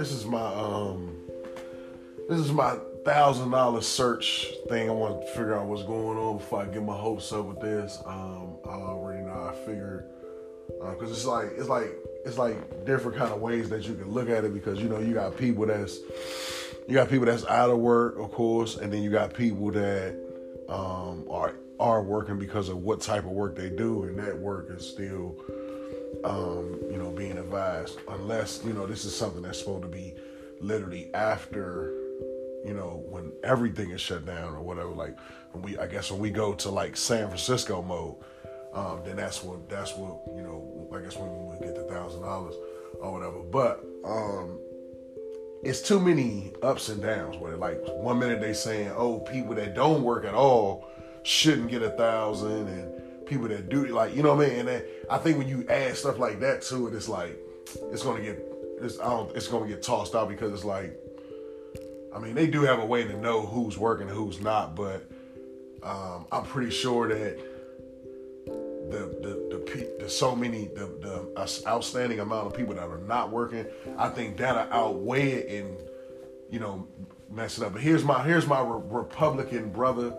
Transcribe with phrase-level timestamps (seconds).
[0.00, 1.14] this is my um,
[2.26, 4.88] this is my thousand dollar search thing.
[4.88, 7.60] I want to figure out what's going on before I get my hopes up with
[7.60, 7.98] this.
[8.06, 9.52] Um, I already know.
[9.52, 10.06] I figured
[10.92, 11.90] because uh, it's like it's like
[12.24, 15.00] it's like different kind of ways that you can look at it because you know
[15.00, 15.98] you got people that's
[16.88, 20.18] you got people that's out of work, of course, and then you got people that
[20.70, 24.70] um, are are working because of what type of work they do, and that work
[24.70, 25.36] is still
[26.24, 30.14] um, you know being advised unless you know this is something that's supposed to be
[30.60, 31.92] literally after
[32.64, 34.90] you know when everything is shut down or whatever.
[34.90, 35.16] Like
[35.52, 38.16] when we, I guess when we go to like San Francisco mode
[38.72, 40.88] um, then that's what that's what you know.
[40.94, 42.54] I guess when we get the thousand dollars
[43.00, 43.40] or whatever.
[43.40, 44.58] But um,
[45.62, 47.36] it's too many ups and downs.
[47.36, 50.88] Where like one minute they saying, oh, people that don't work at all
[51.24, 52.99] shouldn't get a thousand, and
[53.30, 54.68] people that do like you know what I mean.
[54.68, 57.38] And I think when you add stuff like that to it, it's like
[57.92, 58.44] it's gonna get
[58.82, 60.98] it's I don't it's gonna get tossed out because it's like
[62.14, 65.08] I mean they do have a way to know who's working and who's not, but
[65.82, 67.38] um, I'm pretty sure that
[68.90, 73.30] the the the, the so many the the outstanding amount of people that are not
[73.30, 73.64] working,
[73.96, 75.76] I think that'll outweigh it in,
[76.50, 76.88] you know,
[77.30, 77.72] messing up.
[77.72, 80.12] But here's my here's my re- Republican brother.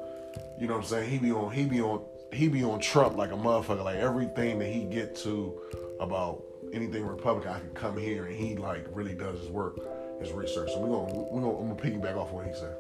[0.59, 1.09] You know what I'm saying?
[1.09, 2.01] He be on he be on
[2.33, 3.83] he be on Trump like a motherfucker.
[3.83, 5.59] Like everything that he get to
[5.99, 9.77] about anything Republican, I can come here and he like really does his work,
[10.19, 10.69] his research.
[10.71, 12.75] So we gonna we gonna I'm gonna piggyback off what he said.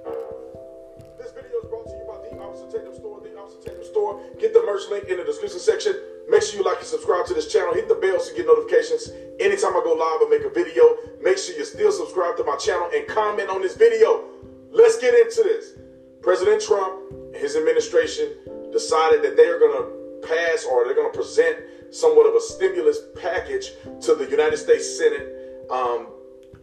[1.17, 3.19] This video is brought to you by the Officer Tatum Store.
[3.21, 4.21] The Officer Tatum Store.
[4.39, 5.95] Get the merch link in the description section.
[6.29, 7.73] Make sure you like and subscribe to this channel.
[7.73, 10.95] Hit the bell so you get notifications anytime I go live or make a video.
[11.21, 14.23] Make sure you still subscribe to my channel and comment on this video.
[14.71, 15.73] Let's get into this.
[16.21, 18.35] President Trump his administration
[18.71, 21.57] decided that they are going to pass or they're going to present
[21.91, 25.35] somewhat of a stimulus package to the United States Senate
[25.69, 26.07] um,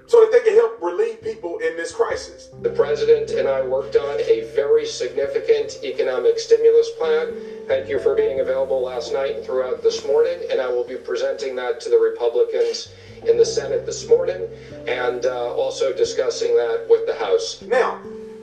[0.06, 2.48] so that they can help relieve people in this crisis.
[2.62, 7.34] The president and I worked on a very significant economic stimulus plan.
[7.66, 10.96] Thank you for being available last night and throughout this morning, and I will be
[10.96, 12.88] presenting that to the Republicans
[13.26, 14.48] in the Senate this morning
[14.86, 17.62] and uh, also discussing that with the House.
[17.62, 18.00] Now,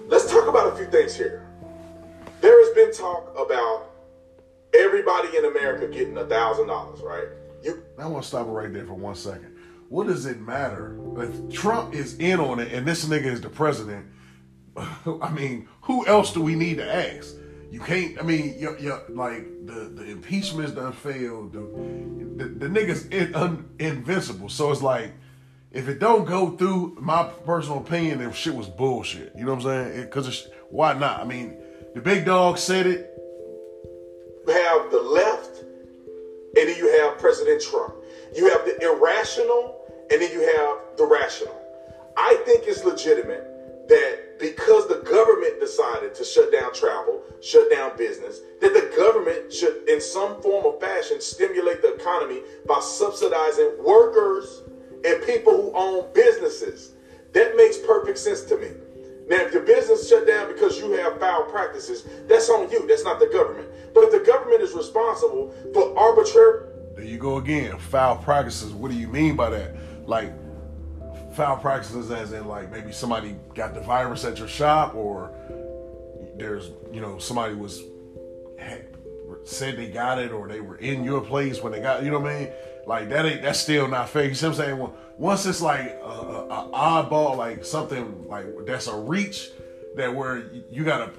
[0.08, 1.45] let's talk about a few things here.
[2.46, 3.90] There has been talk about
[4.76, 7.26] everybody in America getting a thousand dollars, right?
[7.64, 9.56] You I want to stop it right there for one second
[9.90, 13.50] what does it matter if Trump is in on it and this nigga is the
[13.50, 14.06] president?
[14.78, 17.36] I mean, who else do we need to ask?
[17.72, 18.20] You can't.
[18.20, 18.70] I mean, you
[19.10, 21.54] like the the impeachment's done failed.
[21.54, 24.50] The the, the nigga's in, un, invincible.
[24.50, 25.14] So it's like
[25.72, 29.34] if it don't go through, my personal opinion, if shit was bullshit.
[29.36, 30.02] You know what I'm saying?
[30.04, 31.20] Because why not?
[31.20, 31.58] I mean,
[31.96, 33.10] the big dog said it.
[34.46, 37.96] You have the left, and then you have President Trump.
[38.36, 41.56] You have the irrational, and then you have the rational.
[42.18, 47.96] I think it's legitimate that because the government decided to shut down travel, shut down
[47.98, 53.72] business, that the government should, in some form or fashion, stimulate the economy by subsidizing
[53.82, 54.64] workers
[55.06, 56.92] and people who own businesses.
[57.32, 58.68] That makes perfect sense to me.
[59.28, 62.88] Now, if your business shut down because you have foul practices, that's on you.
[62.88, 63.68] That's not the government.
[63.94, 66.66] But if the government is responsible for arbitrary
[66.96, 67.78] there you go again.
[67.78, 68.74] Foul practices.
[68.74, 69.76] What do you mean by that?
[70.08, 70.34] Like
[71.34, 75.36] foul practices as in like maybe somebody got the virus at your shop or
[76.38, 77.84] there's you know somebody was
[79.44, 82.20] said they got it or they were in your place when they got you know
[82.20, 82.50] what I mean
[82.86, 86.00] like that ain't that's still not fair you see what I'm saying once it's like
[86.04, 89.50] a, a, a oddball like something like that's a reach
[89.96, 91.12] that where you gotta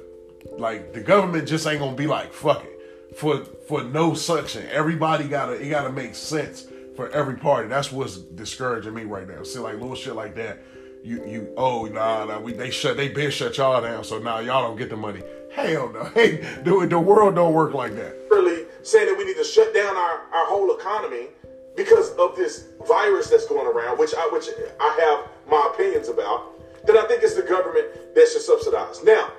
[0.59, 2.77] like the government just ain't gonna be like fuck it
[3.17, 4.67] for for no suction.
[4.71, 7.69] Everybody gotta it gotta make sense for every party.
[7.69, 9.43] That's what's discouraging me right now.
[9.43, 10.59] See, like little shit like that.
[11.03, 14.41] You you oh nah nah we they shut they been shut y'all down so now
[14.41, 15.23] y'all don't get the money.
[15.53, 16.05] Hell no.
[16.15, 18.15] Hey, the, the world don't work like that.
[18.31, 21.29] Really saying that we need to shut down our, our whole economy
[21.77, 24.49] because of this virus that's going around, which I which
[24.81, 26.53] I have my opinions about,
[26.87, 29.05] then I think it's the government that should subsidize.
[29.05, 29.33] Now,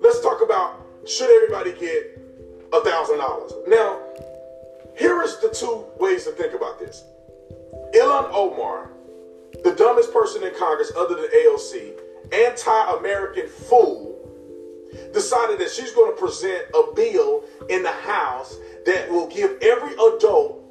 [0.00, 2.20] let's talk about should everybody get
[2.72, 3.52] a thousand dollars.
[3.68, 4.00] Now,
[4.96, 7.04] here is the two ways to think about this.
[7.94, 8.90] Ilhan Omar,
[9.62, 11.92] the dumbest person in Congress other than AOC,
[12.32, 14.10] anti-American fool,
[15.12, 18.56] decided that she's going to present a bill in the House
[18.86, 20.63] that will give every adult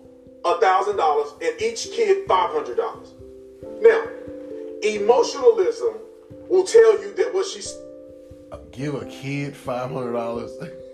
[0.45, 3.13] a thousand dollars and each kid five hundred dollars.
[3.81, 4.07] Now,
[4.81, 5.95] emotionalism
[6.49, 7.77] will tell you that what she's
[8.71, 10.51] give a kid five hundred dollars.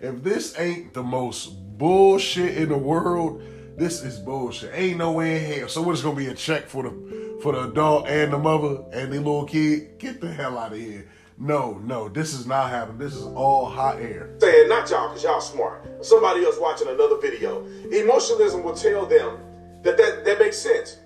[0.00, 3.42] if this ain't the most bullshit in the world,
[3.76, 4.70] this is bullshit.
[4.74, 5.68] Ain't no way in hell.
[5.68, 8.84] So what is gonna be a check for the for the adult and the mother
[8.92, 9.98] and the little kid.
[9.98, 11.08] Get the hell out of here.
[11.36, 12.98] No, no, this is not happening.
[12.98, 14.30] This is all hot air.
[14.38, 16.04] Saying not y'all, because y'all smart.
[16.04, 17.66] Somebody else watching another video.
[17.90, 19.38] Emotionalism will tell them
[19.82, 20.98] that that, that makes sense.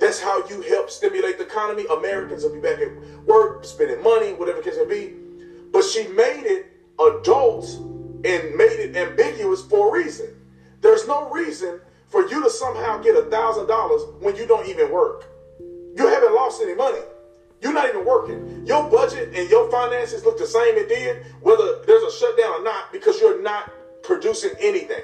[0.00, 1.84] That's how you help stimulate the economy.
[1.96, 2.90] Americans will be back at
[3.24, 5.14] work, spending money, whatever case may be.
[5.72, 6.66] But she made it
[6.98, 10.26] adults and made it ambiguous for a reason.
[10.80, 14.90] There's no reason for you to somehow get a thousand dollars when you don't even
[14.90, 15.24] work.
[15.60, 17.00] You haven't lost any money.
[17.62, 18.66] You're not even working.
[18.66, 22.64] Your budget and your finances look the same it did, whether there's a shutdown or
[22.64, 23.72] not, because you're not
[24.02, 25.02] producing anything.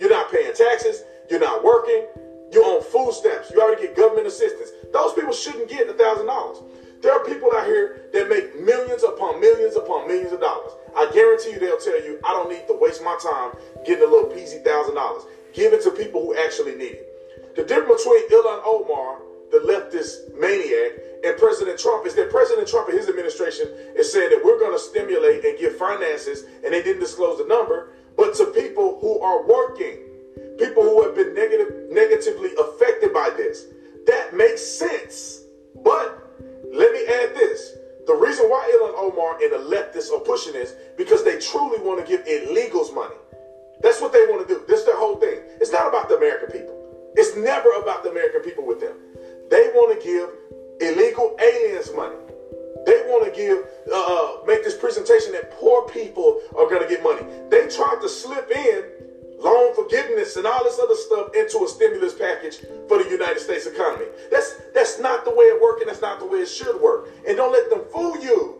[0.00, 1.04] You're not paying taxes.
[1.30, 2.06] You're not working.
[2.52, 3.50] You're on food stamps.
[3.52, 4.70] You already get government assistance.
[4.92, 6.58] Those people shouldn't get a thousand dollars.
[7.00, 10.72] There are people out here that make millions upon millions upon millions of dollars.
[10.96, 13.52] I guarantee you they'll tell you, I don't need to waste my time
[13.86, 15.22] getting a little peasy thousand dollars.
[15.54, 17.56] Give it to people who actually need it.
[17.56, 19.18] The difference between Ilhan Omar,
[19.50, 24.30] the leftist maniac, and President Trump is that President Trump and his administration is saying
[24.30, 28.34] that we're going to stimulate and give finances, and they didn't disclose the number, but
[28.36, 29.98] to people who are working,
[30.58, 33.66] people who have been negative, negatively affected by this.
[34.06, 35.44] That makes sense.
[35.84, 36.32] But
[36.72, 37.76] let me add this.
[38.06, 42.04] The reason why Ilhan Omar and the leftists are pushing this because they truly want
[42.04, 43.14] to give illegals money.
[43.82, 44.62] That's what they want to do.
[44.66, 45.40] This is their whole thing.
[45.60, 46.76] It's not about the American people.
[47.14, 48.96] It's never about the American people with them.
[49.50, 50.30] They want to give
[50.80, 52.16] illegal aliens money.
[52.86, 53.58] They want to give,
[53.92, 57.22] uh, uh, make this presentation that poor people are going to get money.
[57.50, 58.84] They tried to slip in
[59.38, 63.66] loan forgiveness and all this other stuff into a stimulus package for the United States
[63.66, 64.06] economy.
[64.30, 67.08] That's that's not the way it works, and that's not the way it should work.
[67.26, 68.58] And don't let them fool you.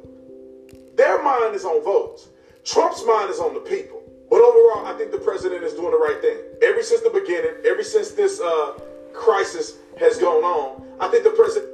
[0.97, 2.29] Their mind is on votes.
[2.65, 4.03] Trump's mind is on the people.
[4.29, 6.39] But overall, I think the president is doing the right thing.
[6.63, 8.79] Ever since the beginning, ever since this uh,
[9.13, 11.70] crisis has gone on, I think the president.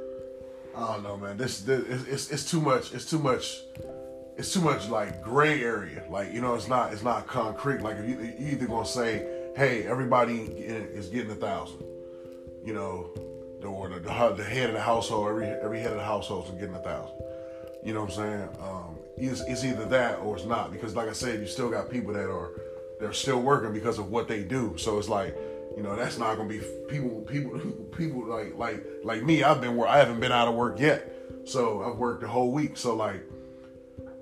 [0.77, 1.37] I don't know, man.
[1.37, 2.93] This, this it's, it's too much.
[2.93, 3.61] It's too much.
[4.37, 6.03] It's too much like gray area.
[6.09, 7.81] Like you know, it's not it's not concrete.
[7.81, 11.83] Like you you either gonna say, hey, everybody is getting a thousand,
[12.63, 13.11] you know,
[13.65, 16.75] or the, the head of the household, every every head of the household is getting
[16.75, 17.15] a thousand.
[17.83, 18.49] You know what I'm saying?
[18.61, 21.89] Um, it's, it's either that or it's not because, like I said, you still got
[21.89, 22.51] people that are
[22.99, 24.75] they're still working because of what they do.
[24.77, 25.35] So it's like
[25.77, 26.59] you know that's not gonna be
[26.89, 27.51] people people
[27.97, 29.43] people like like like me.
[29.43, 31.13] I've been where I haven't been out of work yet,
[31.45, 32.75] so I've worked the whole week.
[32.75, 33.23] So like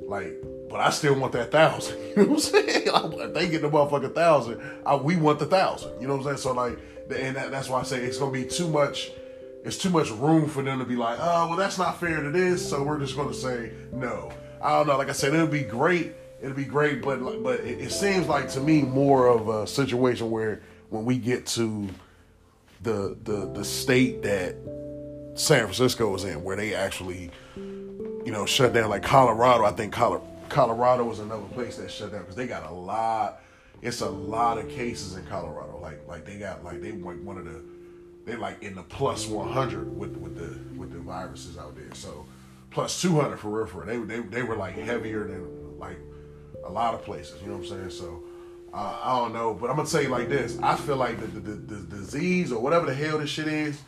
[0.02, 0.36] like,
[0.70, 1.98] but I still want that thousand.
[2.16, 2.88] You know what I'm saying?
[2.88, 4.62] Like, they get the motherfucking thousand.
[4.86, 6.00] I, we want the thousand.
[6.00, 6.38] You know what I'm saying?
[6.38, 6.80] So like,
[7.14, 9.12] and that, that's why I say it's gonna be too much.
[9.64, 12.30] It's too much room for them to be like, oh, well, that's not fair to
[12.32, 12.70] this.
[12.70, 14.32] So we're just gonna say no.
[14.62, 14.98] I don't know.
[14.98, 16.14] Like I said, it'll be great.
[16.42, 20.30] It'll be great, but but it, it seems like to me more of a situation
[20.30, 21.90] where when we get to
[22.82, 24.56] the the the state that
[25.36, 27.32] San Francisco is in, where they actually
[28.26, 29.64] you know, shut down like Colorado.
[29.64, 33.42] I think Colorado was another place that shut down because they got a lot.
[33.82, 35.78] It's a lot of cases in Colorado.
[35.80, 37.62] Like like they got like they went one of the
[38.26, 41.94] they like in the plus one hundred with with the with the viruses out there.
[41.94, 42.26] So
[42.72, 46.00] plus two hundred for real for They they they were like heavier than like
[46.66, 47.40] a lot of places.
[47.42, 47.90] You know what I'm saying?
[47.92, 48.24] So.
[48.76, 50.60] Uh, I don't know, but I'm gonna tell you like this.
[50.62, 53.82] I feel like the, the, the, the disease or whatever the hell this shit is,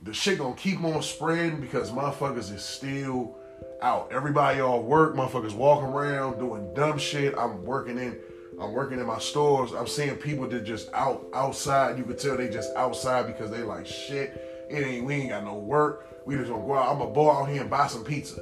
[0.00, 3.36] the shit gonna keep on spreading because motherfuckers is still
[3.82, 4.10] out.
[4.10, 7.36] Everybody all work, motherfuckers walking around doing dumb shit.
[7.36, 8.18] I'm working in
[8.58, 9.72] I'm working in my stores.
[9.72, 11.98] I'm seeing people that just out outside.
[11.98, 14.66] You could tell they just outside because they like shit.
[14.70, 16.24] It ain't we ain't got no work.
[16.24, 16.90] We just gonna go out.
[16.90, 18.40] I'm gonna go out here and buy some pizza.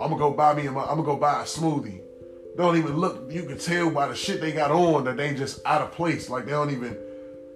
[0.00, 0.66] I'm gonna go buy me.
[0.66, 2.00] A, I'm gonna go buy a smoothie.
[2.56, 3.30] Don't even look.
[3.30, 6.28] You can tell by the shit they got on that they just out of place.
[6.28, 6.96] Like they don't even.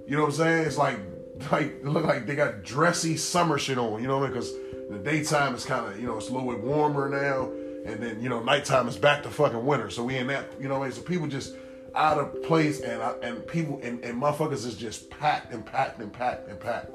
[0.07, 0.67] You know what I'm saying?
[0.67, 0.99] It's like
[1.53, 4.00] like look like they got dressy summer shit on.
[4.00, 4.41] You know what I mean?
[4.41, 4.53] Because
[4.91, 7.50] the daytime is kind of, you know, it's a little bit warmer now.
[7.91, 9.91] And then, you know, nighttime is back to fucking winter.
[9.91, 10.97] So we in that, you know, what I mean?
[10.97, 11.55] so people just
[11.95, 16.12] out of place and and people and, and motherfuckers is just packed and packed and
[16.12, 16.91] packed and packed,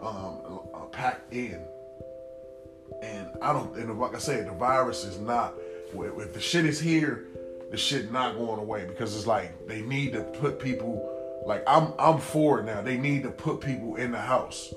[0.00, 1.60] um, uh, packed in.
[3.02, 5.54] And I don't, and like I said, the virus is not.
[5.94, 7.26] If the shit is here,
[7.70, 11.12] the shit not going away because it's like they need to put people.
[11.44, 12.82] Like I'm, I'm for it now.
[12.82, 14.72] They need to put people in the house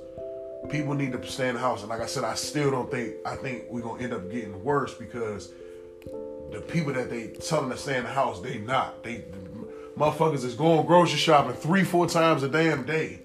[0.68, 1.82] people need to stay in the house.
[1.82, 4.64] And like I said, I still don't think I think we're gonna end up getting
[4.64, 5.52] worse because
[6.52, 9.04] the people that they telling to stay in the house, they not.
[9.04, 9.26] They
[9.98, 13.22] motherfuckers is going grocery shopping three, four times a damn day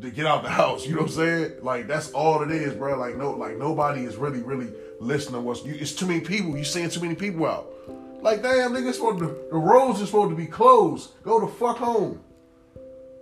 [0.00, 0.86] to get out the house.
[0.86, 1.52] You know what I'm saying?
[1.62, 2.98] Like that's all it is, bro.
[2.98, 4.68] Like no, like nobody is really, really
[5.00, 5.64] listening what's.
[5.64, 6.56] You, it's too many people.
[6.56, 7.72] You seeing too many people out.
[8.22, 11.10] Like damn, nigga, supposed to, the roads are supposed to be closed.
[11.22, 12.22] Go the fuck home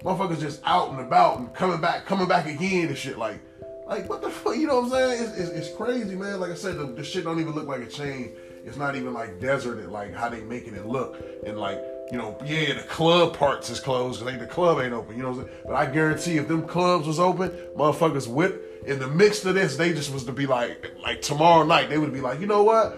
[0.02, 3.18] motherfuckers just out and about and coming back, coming back again and shit.
[3.18, 3.40] Like,
[3.86, 4.56] Like what the fuck?
[4.56, 5.22] You know what I'm saying?
[5.22, 6.40] It's, it's, it's crazy, man.
[6.40, 8.32] Like I said, the, the shit don't even look like a chain.
[8.64, 11.16] It's not even like deserted, like how they making it look.
[11.46, 15.16] And like you know, yeah, the club parts is closed because the club ain't open.
[15.16, 15.58] You know what I'm saying?
[15.66, 19.76] But I guarantee if them clubs was open, motherfuckers with in the midst of this,
[19.76, 22.62] they just was to be like, like tomorrow night, they would be like, you know
[22.62, 22.96] what?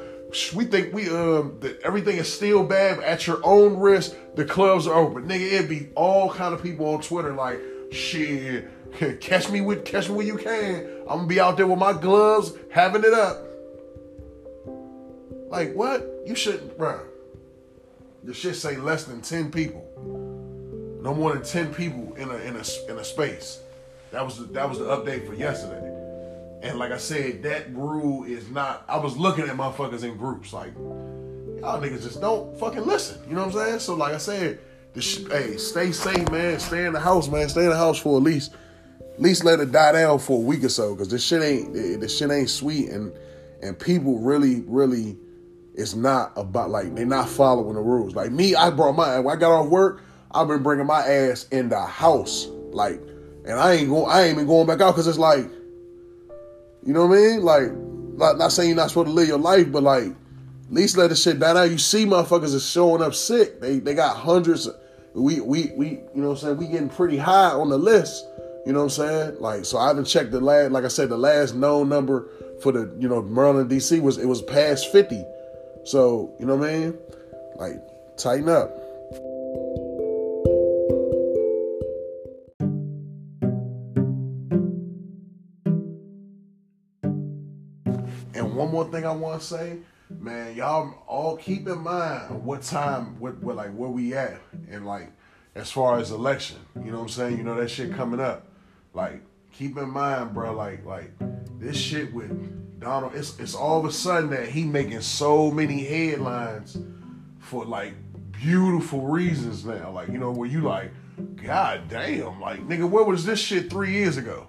[0.55, 4.15] We think we um that everything is still bad at your own risk.
[4.37, 5.53] The clubs are open, nigga.
[5.53, 7.61] It'd be all kind of people on Twitter like,
[7.91, 8.71] shit,
[9.21, 10.87] catch me with catch me when you can.
[11.09, 13.45] I'm gonna be out there with my gloves, having it up.
[15.49, 16.09] Like what?
[16.25, 17.01] You shouldn't, bro.
[18.23, 19.85] The shit say less than ten people.
[21.03, 23.61] No more than ten people in a in a in a space.
[24.13, 25.90] That was the, that was the update for yesterday.
[26.62, 28.85] And like I said, that rule is not.
[28.88, 33.19] I was looking at motherfuckers in groups like, y'all niggas just don't fucking listen.
[33.29, 33.79] You know what I'm saying?
[33.81, 34.61] So like I said,
[34.99, 36.61] sh- hey, stay safe, man.
[36.61, 37.49] Stay in the house, man.
[37.49, 38.52] Stay in the house for at least,
[39.14, 41.73] at least let it die down for a week or so, cause this shit ain't,
[41.73, 43.12] this shit ain't sweet, and
[43.62, 45.19] and people really, really,
[45.75, 48.14] it's not about like they're not following the rules.
[48.14, 50.02] Like me, I brought my, I got off work,
[50.33, 53.00] I've been bringing my ass in the house, like,
[53.47, 55.50] and I ain't going, I ain't been going back out, cause it's like
[56.85, 57.43] you know what I mean?
[57.43, 57.73] Like,
[58.39, 61.17] not, saying you're not supposed to live your life, but like, at least let the
[61.17, 61.71] shit die out.
[61.71, 63.61] You see motherfuckers is showing up sick.
[63.61, 64.67] They they got hundreds.
[64.67, 64.77] Of,
[65.15, 66.57] we we we you know what I'm saying?
[66.59, 68.25] We getting pretty high on the list.
[68.67, 69.41] You know what I'm saying?
[69.41, 70.71] Like, so I haven't checked the last.
[70.71, 72.29] Like I said, the last known number
[72.63, 75.25] for the you know Maryland DC was it was past 50.
[75.85, 76.99] So you know what I mean?
[77.57, 77.83] Like,
[78.17, 78.80] tighten up.
[88.35, 93.19] One more thing I want to say, man, y'all all keep in mind what time,
[93.21, 95.11] what, what like where we at, and like
[95.55, 97.39] as far as election, you know what I'm saying?
[97.39, 98.47] You know that shit coming up.
[98.95, 99.23] Like
[99.53, 100.55] keep in mind, bro.
[100.55, 101.13] Like like
[101.59, 105.85] this shit with Donald, it's it's all of a sudden that he making so many
[105.85, 106.79] headlines
[107.39, 107.95] for like
[108.33, 109.91] beautiful reasons now.
[109.91, 110.93] Like you know where you like,
[111.37, 114.49] god damn, like nigga, where was this shit three years ago?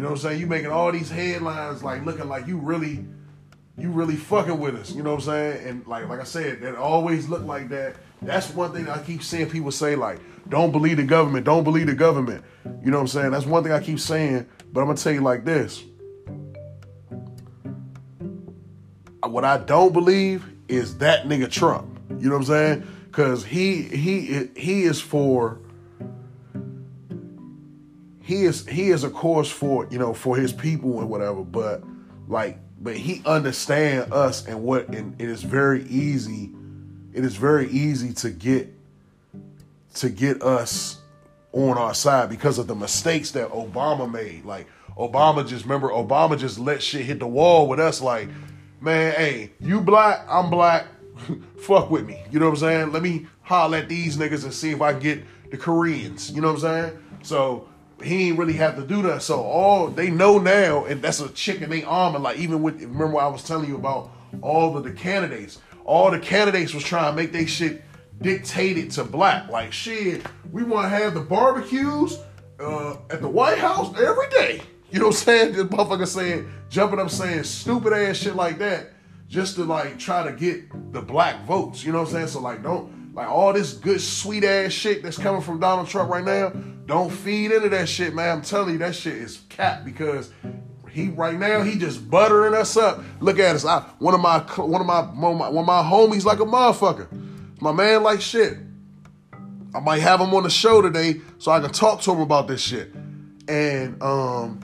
[0.00, 0.40] You know what I'm saying?
[0.40, 3.04] You making all these headlines like looking like you really
[3.76, 4.94] you really fucking with us.
[4.94, 5.68] You know what I'm saying?
[5.68, 7.96] And like like I said, that always look like that.
[8.22, 11.86] That's one thing I keep seeing people say like, don't believe the government, don't believe
[11.86, 12.42] the government.
[12.82, 13.32] You know what I'm saying?
[13.32, 15.84] That's one thing I keep saying, but I'm gonna tell you like this.
[19.22, 22.00] What I don't believe is that nigga Trump.
[22.18, 22.86] You know what I'm saying?
[23.12, 25.60] Cause he he he is for
[28.30, 31.82] he is he is of course for you know for his people and whatever, but
[32.28, 36.50] like but he understand us and what and it is very easy
[37.12, 38.72] it is very easy to get
[39.94, 41.00] to get us
[41.52, 44.44] on our side because of the mistakes that Obama made.
[44.44, 48.28] Like Obama just remember Obama just let shit hit the wall with us like,
[48.80, 50.86] man, hey, you black, I'm black,
[51.58, 52.22] fuck with me.
[52.30, 52.92] You know what I'm saying?
[52.92, 56.30] Let me holler at these niggas and see if I can get the Koreans.
[56.30, 56.98] You know what I'm saying?
[57.22, 57.68] So
[58.02, 59.22] he ain't really have to do that.
[59.22, 62.18] So all they know now, and that's a chicken they armor.
[62.18, 64.10] Like even with remember I was telling you about
[64.42, 65.58] all of the candidates.
[65.84, 67.82] All the candidates was trying to make they shit
[68.20, 69.48] dictated to black.
[69.50, 72.18] Like shit, we want to have the barbecues
[72.60, 74.62] uh, at the White House every day.
[74.90, 75.52] You know what I'm saying?
[75.52, 78.90] This motherfucker saying, jumping up saying stupid ass shit like that,
[79.28, 81.84] just to like try to get the black votes.
[81.84, 82.28] You know what I'm saying?
[82.28, 86.10] So like don't like all this good sweet ass shit that's coming from Donald Trump
[86.10, 86.50] right now,
[86.86, 88.38] don't feed into that shit, man.
[88.38, 90.30] I'm telling you, that shit is cap because
[90.90, 93.02] he right now he just buttering us up.
[93.20, 93.64] Look at us.
[93.64, 97.08] I, one of my one of my one of my homies like a motherfucker.
[97.60, 98.58] My man like shit.
[99.74, 102.48] I might have him on the show today so I can talk to him about
[102.48, 102.92] this shit.
[103.48, 104.60] And um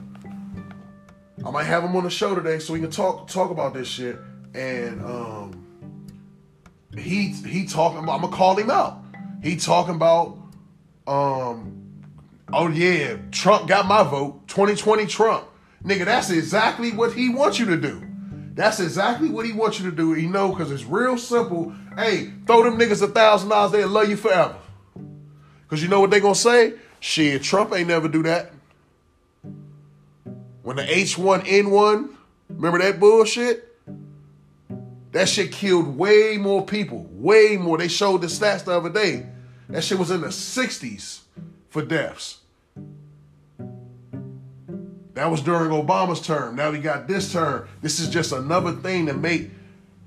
[1.45, 3.87] I might have him on the show today so we can talk talk about this
[3.87, 4.19] shit.
[4.53, 5.56] And um
[6.99, 8.15] he he talking about.
[8.15, 9.03] I'm gonna call him out.
[9.43, 10.37] He talking about.
[11.05, 12.03] Um.
[12.51, 14.47] Oh yeah, Trump got my vote.
[14.47, 15.47] 2020 Trump,
[15.83, 16.05] nigga.
[16.05, 18.03] That's exactly what he wants you to do.
[18.53, 20.13] That's exactly what he wants you to do.
[20.13, 21.73] He know because it's real simple.
[21.95, 23.71] Hey, throw them niggas a thousand dollars.
[23.71, 24.55] They'll love you forever.
[25.67, 26.73] Cause you know what they gonna say?
[26.99, 28.51] Shit, Trump ain't never do that.
[30.63, 32.15] When the H1N1,
[32.49, 33.66] remember that bullshit?
[35.11, 37.77] That shit killed way more people, way more.
[37.77, 39.25] They showed the stats the other day.
[39.69, 41.21] That shit was in the 60s
[41.69, 42.39] for deaths.
[45.13, 46.55] That was during Obama's term.
[46.55, 47.67] Now we got this term.
[47.81, 49.49] This is just another thing to make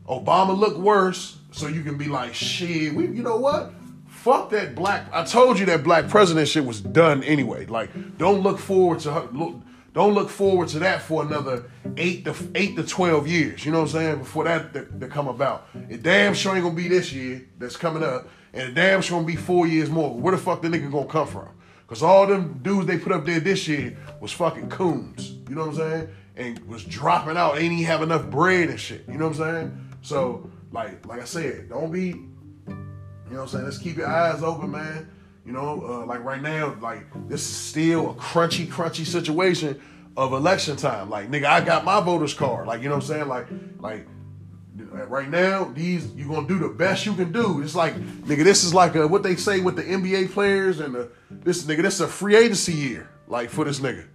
[0.08, 3.72] Obama look worse so you can be like, shit, we, you know what?
[4.06, 5.08] Fuck that black.
[5.12, 7.66] I told you that black president shit was done anyway.
[7.66, 9.28] Like, don't look forward to her.
[9.32, 9.56] Look,
[9.92, 13.64] don't look forward to that for another eight to eight to twelve years.
[13.64, 14.18] You know what I'm saying?
[14.18, 18.02] Before that to, come about, it damn sure ain't gonna be this year that's coming
[18.02, 20.14] up, and it damn sure gonna be four years more.
[20.14, 21.48] Where the fuck the nigga gonna come from?
[21.88, 25.32] Cause all them dudes they put up there this year was fucking coons.
[25.48, 26.08] You know what I'm saying?
[26.36, 27.58] And was dropping out.
[27.58, 29.04] Ain't even have enough bread and shit.
[29.08, 29.88] You know what I'm saying?
[30.02, 32.06] So like like I said, don't be.
[32.08, 33.64] You know what I'm saying?
[33.64, 35.10] Let's keep your eyes open, man.
[35.44, 39.80] You know, uh, like right now, like this is still a crunchy, crunchy situation
[40.16, 41.08] of election time.
[41.08, 42.66] Like, nigga, I got my voter's card.
[42.66, 43.28] Like, you know what I'm saying?
[43.28, 43.46] Like,
[43.78, 44.06] like
[45.08, 47.62] right now, these you're gonna do the best you can do.
[47.62, 50.94] It's like, nigga, this is like a, what they say with the NBA players and
[50.94, 51.82] the this nigga.
[51.82, 54.06] This is a free agency year, like for this nigga.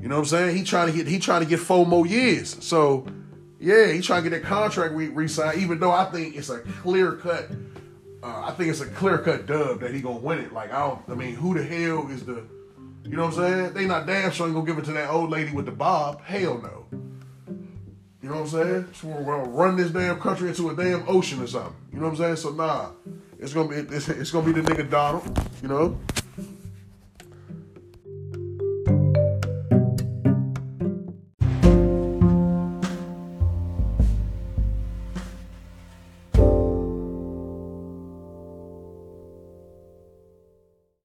[0.00, 0.56] You know what I'm saying?
[0.56, 2.56] He trying to get he trying to get four more years.
[2.64, 3.06] So
[3.60, 5.60] yeah, he trying to get that contract re- re-signed.
[5.60, 7.50] Even though I think it's a clear cut
[8.22, 10.52] uh, I think it's a clear cut dub that he gonna win it.
[10.52, 12.44] Like I don't, I mean, who the hell is the,
[13.04, 13.74] you know what I'm saying?
[13.74, 16.22] They not damn sure gonna give it to that old lady with the bob.
[16.22, 16.86] Hell no.
[18.20, 19.14] You know what I'm saying?
[19.14, 21.74] We're gonna run this damn country into a damn ocean or something.
[21.92, 22.36] You know what I'm saying?
[22.36, 22.90] So nah,
[23.38, 25.40] it's gonna be it's, it's gonna be the nigga Donald.
[25.62, 26.00] You know.